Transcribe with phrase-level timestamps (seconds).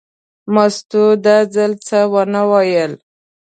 [0.53, 2.93] مستو دا ځل څه ونه ویل.